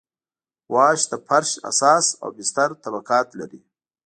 [0.73, 3.61] واش د فرش اساس او بستر طبقات لري